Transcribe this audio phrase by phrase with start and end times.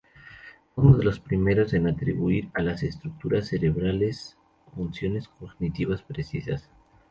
[0.73, 4.35] Fue uno de los primeros en atribuir a las estructuras cerebrales
[4.73, 6.67] funciones cognitivas precisas.